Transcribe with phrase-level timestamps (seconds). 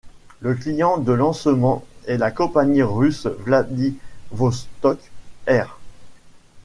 [0.39, 4.97] Le client de lancement est la compagnie russe Vladivostok
[5.45, 5.77] Air.